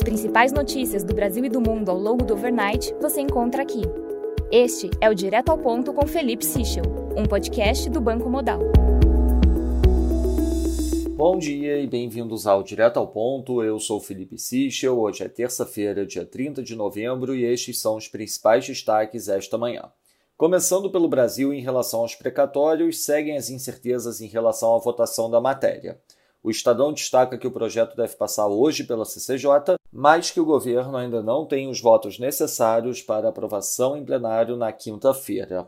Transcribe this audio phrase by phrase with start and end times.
[0.00, 3.82] As principais notícias do Brasil e do mundo ao longo do overnight você encontra aqui.
[4.50, 6.84] Este é o Direto ao Ponto com Felipe Sichel,
[7.14, 8.60] um podcast do Banco Modal.
[11.14, 13.62] Bom dia e bem-vindos ao Direto ao Ponto.
[13.62, 14.98] Eu sou Felipe Sichel.
[14.98, 19.82] Hoje é terça-feira, dia 30 de novembro, e estes são os principais destaques esta manhã.
[20.34, 25.42] Começando pelo Brasil, em relação aos precatórios, seguem as incertezas em relação à votação da
[25.42, 26.00] matéria.
[26.42, 30.96] O Estadão destaca que o projeto deve passar hoje pela CCJ, mas que o governo
[30.96, 35.66] ainda não tem os votos necessários para aprovação em plenário na quinta-feira.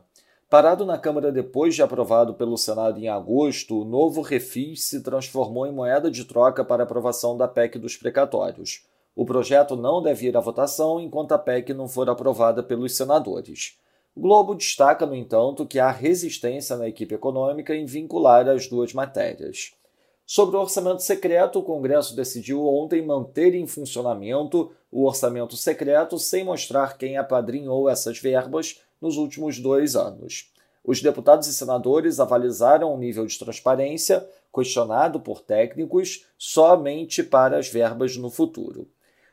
[0.49, 5.67] Parado na Câmara depois de aprovado pelo Senado em agosto, o novo refis se transformou
[5.67, 8.85] em moeda de troca para aprovação da PEC dos precatórios.
[9.17, 13.79] O projeto não deve ir à votação enquanto a PEC não for aprovada pelos senadores.
[14.15, 18.93] O Globo destaca, no entanto, que há resistência na equipe econômica em vincular as duas
[18.93, 19.73] matérias.
[20.27, 26.45] Sobre o orçamento secreto, o Congresso decidiu ontem manter em funcionamento o orçamento secreto sem
[26.45, 30.51] mostrar quem apadrinhou essas verbas nos últimos dois anos.
[30.85, 37.69] Os deputados e senadores avalizaram o nível de transparência, questionado por técnicos, somente para as
[37.69, 38.89] verbas no futuro.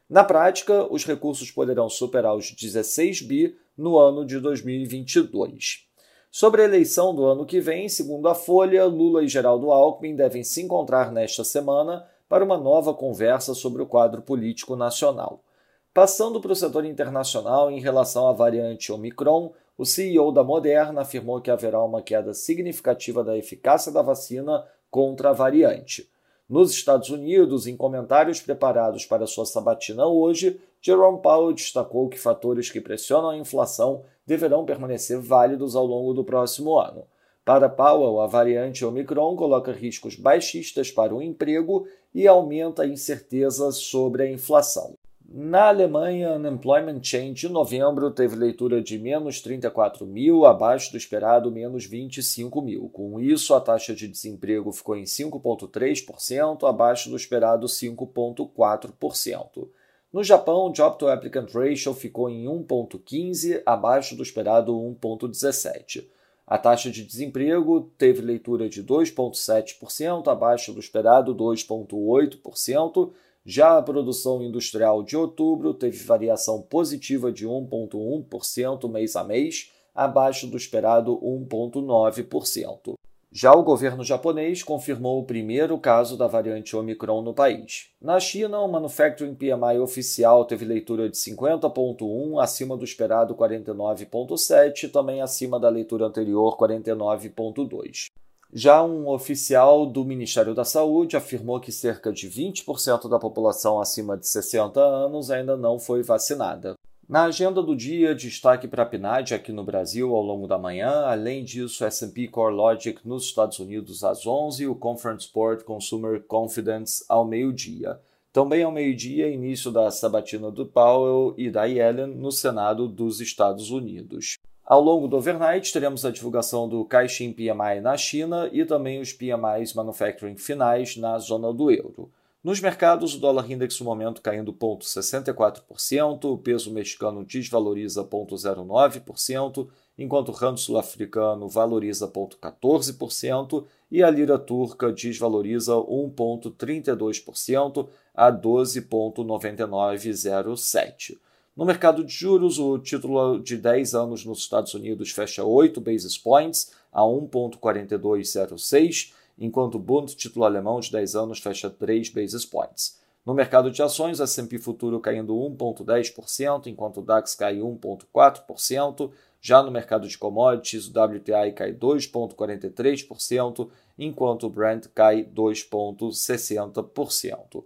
[0.09, 5.88] Na prática, os recursos poderão superar os 16 bi no ano de 2022.
[6.31, 10.43] Sobre a eleição do ano que vem, segundo a Folha, Lula e Geraldo Alckmin devem
[10.43, 15.43] se encontrar nesta semana para uma nova conversa sobre o quadro político nacional.
[15.91, 21.41] Passando para o setor internacional, em relação à variante Omicron, o CEO da Moderna afirmou
[21.41, 26.07] que haverá uma queda significativa da eficácia da vacina contra a variante.
[26.49, 32.71] Nos Estados Unidos, em comentários preparados para sua sabatina hoje, Jerome Powell destacou que fatores
[32.71, 37.03] que pressionam a inflação deverão permanecer válidos ao longo do próximo ano.
[37.45, 43.71] Para Powell, a variante Omicron coloca riscos baixistas para o emprego e aumenta a incerteza
[43.71, 44.98] sobre a inflação.
[45.31, 51.51] Na Alemanha, Unemployment Change de novembro teve leitura de menos 34 mil, abaixo do esperado
[51.51, 52.89] menos 25 mil.
[52.89, 59.69] Com isso, a taxa de desemprego ficou em 5,3%, abaixo do esperado 5,4%.
[60.11, 66.07] No Japão, o Job to Applicant Ratio ficou em 1,15, abaixo do esperado 1,17.
[66.47, 73.11] A taxa de desemprego teve leitura de 2,7%, abaixo do esperado 2,8%.
[73.51, 80.45] Já a produção industrial de outubro teve variação positiva de 1,1% mês a mês, abaixo
[80.45, 82.93] do esperado 1,9%.
[83.31, 87.89] Já o governo japonês confirmou o primeiro caso da variante Omicron no país.
[87.99, 95.21] Na China, o Manufacturing PMI oficial teve leitura de 50,1, acima do esperado 49,7, também
[95.21, 98.08] acima da leitura anterior 49,2.
[98.51, 104.17] Já um oficial do Ministério da Saúde afirmou que cerca de 20% da população acima
[104.17, 106.73] de 60 anos ainda não foi vacinada.
[107.07, 111.05] Na agenda do dia, destaque para a PNAD aqui no Brasil ao longo da manhã.
[111.05, 116.19] Além disso, S&P Core Logic nos Estados Unidos às 11 e o Conference Board Consumer
[116.23, 117.99] Confidence ao meio-dia.
[118.33, 123.69] Também ao meio-dia, início da sabatina do Powell e da Yellen no Senado dos Estados
[123.69, 124.37] Unidos.
[124.69, 129.11] Ao longo do overnight, teremos a divulgação do Caixin PMI na China e também os
[129.11, 132.11] PMIs Manufacturing finais na zona do euro.
[132.43, 140.29] Nos mercados, o dólar index no momento caindo 0,64%, o peso mexicano desvaloriza 0,09%, enquanto
[140.29, 151.17] o rand sul-africano valoriza 0,14% e a lira turca desvaloriza 1,32% a 12,9907.
[151.59, 156.17] No mercado de juros, o título de 10 anos nos Estados Unidos fecha 8 basis
[156.17, 162.97] points a 1,4206, enquanto o Bund título alemão de 10 anos fecha 3 basis points.
[163.25, 169.11] No mercado de ações, o S&P futuro caindo 1,10%, enquanto o DAX cai 1,4%.
[169.41, 177.65] Já no mercado de commodities, o WTI cai 2,43%, enquanto o Brent cai 2,60%.